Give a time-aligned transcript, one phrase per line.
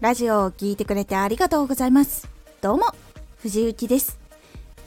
[0.00, 2.26] ラジオを聴いてくれてありがとうございます。
[2.62, 2.86] どうも、
[3.42, 4.18] 藤幸です。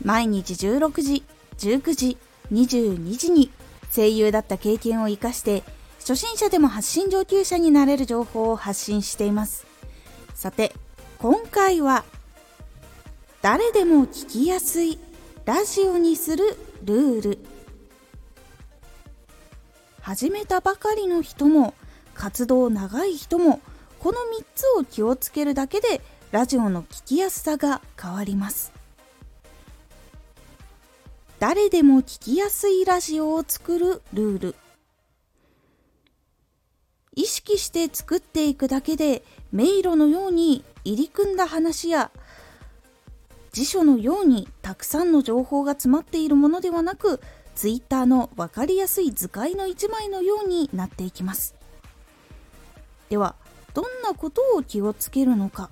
[0.03, 1.23] 毎日16時、
[1.59, 2.17] 19時、
[2.51, 3.51] 22時に
[3.95, 5.61] 声優だった経験を活かして、
[5.99, 9.67] 初心者でも発信上級者になれる情報を発信しています。
[10.33, 10.73] さて、
[11.19, 12.05] 今回は、
[13.43, 14.97] 誰でも聞きやすい
[15.45, 17.39] ラジオにするルール。
[20.01, 21.75] 始めたばかりの人も、
[22.15, 23.61] 活動長い人も、
[24.03, 28.73] この3つを気をつけるだけでラジオの聞きやすさが変わります。
[31.39, 34.55] 誰でも聞きやすいラジオを作るルール。
[37.15, 42.11] 意識して作っていくだけで迷路のように入り組んだ話や
[43.53, 47.21] 辞書のようにたくさんの情報が詰まっているものではなく
[47.55, 51.55] Twitter の分かりやすい図解の一枚のようになっていきます。
[53.07, 53.35] では
[53.73, 55.69] どんなことを気をつけるのか。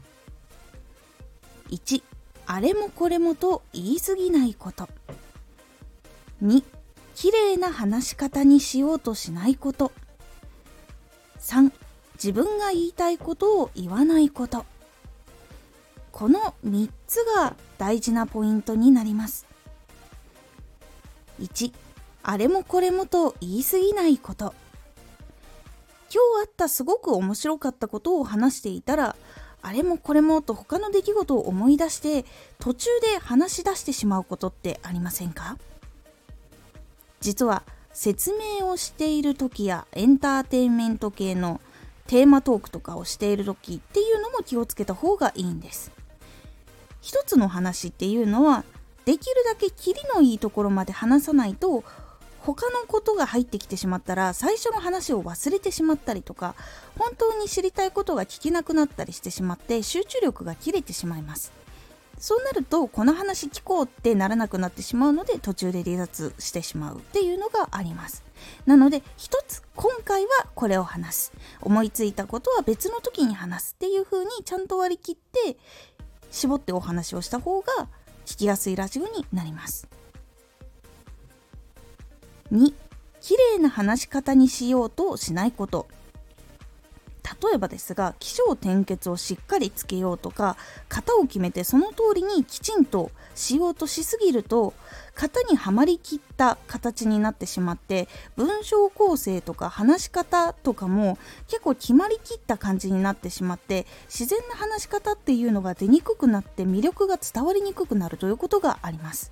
[1.69, 2.03] 1
[2.47, 4.89] あれもこれもと言い過ぎないこと。
[6.43, 6.63] 2
[7.15, 9.91] 綺麗な話し方にしようとしないこと。
[11.39, 11.71] 3
[12.15, 14.65] 自分が言いたいことを言わないこと。
[16.11, 19.45] この3つが大事なポイントになります。
[21.39, 21.73] 1
[22.23, 24.53] あれもこれもと言い過ぎないこと。
[26.13, 29.15] 今日あったすごく面白かったことを話していたら
[29.61, 32.25] あれもこれもと他の出来事を思い出して
[32.59, 35.57] 途中で話し出してしまうことってありませんか？
[37.21, 41.61] 実は説明をしている時やエンターテインメント系の
[42.07, 45.91] テーマトークとかをしている時っていうのも気をつけた方がいいんです。
[47.01, 48.65] 一つの話っていうのは
[49.05, 51.83] できるだけキリのいいところまで話さないと
[52.43, 56.55] 他のことが入ってきてしまったら最初の話を忘れてしまったりとか
[56.97, 61.51] 本当に知りたいことが聞けなくなったりしてしまって集中力が切れてしまいます。
[62.17, 68.23] そうなるとこの話聞こうってならなくなってしまうので途中で離脱してしまうっていうのがあります。
[68.67, 71.33] なので一つ今回はこれを話す。
[71.61, 75.57] 思いついたことは別の時に話すっていう風にちゃんと割り切って
[76.29, 77.87] 絞ってお話をした方が
[78.25, 79.87] 聞きやすいラジオになります。
[82.51, 82.73] 2
[83.21, 85.87] 綺麗な話し方にしようとしないこと
[87.41, 90.57] 例えばですが起承転結をしっかりつけようとか
[90.89, 94.73] 型を決めてその通りにきちんとしようとしすぎると
[95.15, 109.31] 型にはまりきった形になってしまって文章構成とか話し方とかも結構決まりきった感じになってしまって自然な話し方っていうのが出にくくなって魅力が伝わりにくくなるということがあります。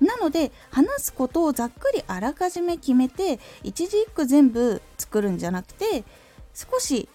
[0.00, 6.04] なので話すことをざっくりあらかじめ決めて一字一句全部作るんじゃなくて
[6.54, 7.08] 少し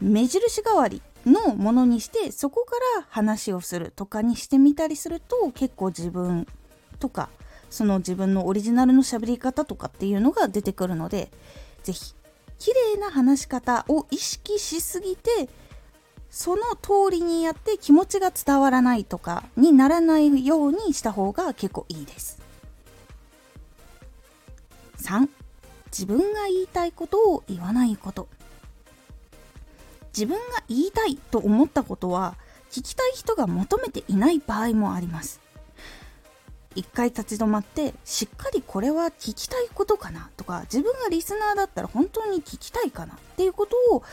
[0.00, 6.46] 目印代わりのものにしてそこから話をするとかにしてみたりすると結構自分
[6.98, 7.28] とか
[7.70, 11.30] その自分のオリジナルの喋り方とかっていうのが出てくるので
[11.84, 12.14] 是非
[12.58, 15.48] 綺麗な話し方を意識しすぎて
[16.32, 22.40] その通りにやって気持ちが伝わらないとかにならないようにした方が結構いいです。
[24.96, 25.28] 3
[25.88, 28.28] 自分が言いたいことを言わないこと
[30.16, 32.36] 自分が言いたいと思ったことは
[32.70, 35.41] 聞きたい人が求めていない場合もあります
[36.74, 44.06] 一回立ち止まってしっかりこれは聞きたいことかなとか自分がリスナーだったら本当に聞きたいかなっていうことを考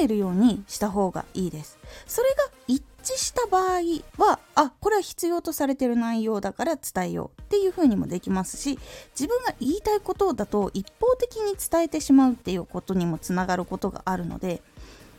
[0.00, 1.78] えるようにした方がいいです。
[2.06, 2.36] それが
[2.68, 3.80] 一致した場合
[4.16, 8.78] はあこれは必要とされてる内容だから伝えようっていうふうにもできますし
[9.18, 14.62] 自分が言いたいことだと一方的に伝えてしまうっていうことにもつながることがあるので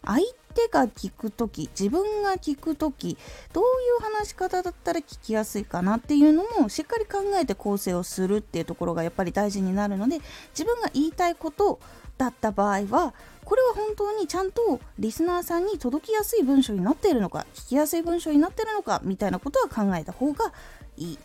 [0.05, 0.19] 相
[0.53, 3.17] 手が聞く時自分が聞く時
[3.53, 3.67] どうい
[3.99, 10.19] う話し方だったら聞きやすいかなっていうのもしっかり考えて構成をするっていうところがやっぱり大事になるので
[10.51, 11.79] 自分が言いたいこと
[12.17, 13.13] だった場合は
[13.43, 20.53] これは本当にちゃんとリスナーさんに届きやすい文章になっているのか聞きやすい文章になっているのかみたいなことは考えた方が
[20.97, 21.17] いいっ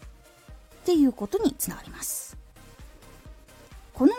[0.85, 2.37] ていうことにつながります。
[3.93, 4.17] この3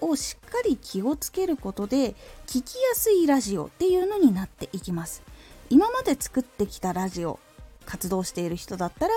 [0.00, 2.14] をしっかり気をつけることで
[2.46, 5.22] 聞きやすいラジオっていうのになっていきます。
[5.70, 7.38] 今まで作ってきたラジオ
[7.84, 9.14] 活動している人だったら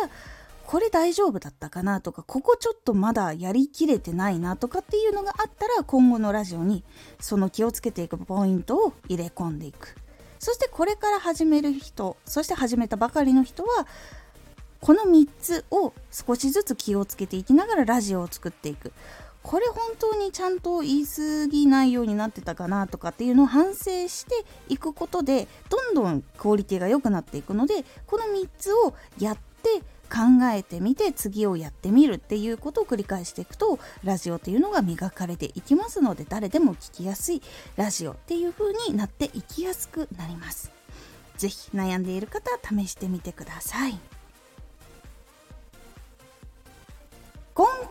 [0.66, 6.84] これ大丈夫だったかなとかここちょっとまだやりきれてないなとかっていうのがあったら今後のラジオに
[7.20, 9.96] その気をつけていくポイントを入れ込んでいく。
[10.40, 13.86] そしてこれから始める人そして始めたばかりの人は
[14.80, 18.92] この3つを少しずつ気をつけていきながらラジオを作っていく。
[19.44, 37.42] これ本当にちゃんと言い過ぎないようになってたかなとかっていうのを反省していくことでどんどんクオリティが良くなっていくのでこの3つをやって考えてみて次をやってみるっていうことを繰り返していくとラジオっていうのが磨かれていきますので誰でも聞きやすい
[37.78, 40.72] ラジオっていう風になっていきやすくなります。
[41.38, 43.98] ぜひ悩んでいる方試してみてください。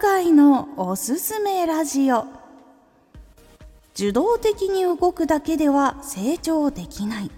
[0.02, 2.24] 今回のおすすめラジオ。
[3.94, 7.30] 受動的に動くだけでは成長できない。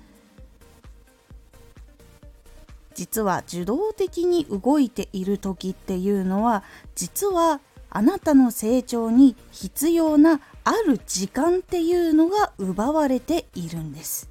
[2.94, 6.62] 実は受動的に動いている時っていうのは
[6.94, 7.58] 実は
[7.90, 14.30] あなたの成長に必要なある時間っていうのが奪われているんです。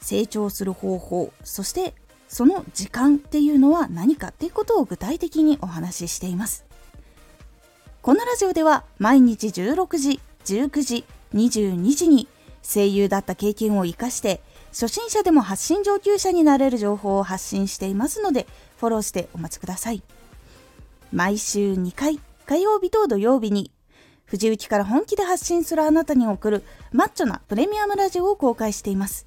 [0.00, 1.94] 成長する方法そして
[2.28, 6.64] その時間っていうのは何かっていうことを具体的にお話ししています。
[8.02, 11.04] このラジオでは毎日16時19時
[11.34, 12.28] 22時に
[12.62, 18.46] 声優だった経験を生かして初心者でも発信上級者になれる情報を発信していますので
[18.78, 20.02] フォローしてお待ちください。
[21.12, 23.70] 毎週2回火曜日と土曜日に
[24.26, 29.26] 藤雪から本気で発信するあなたに送るマッチョなプレミアムラジオを公開しています。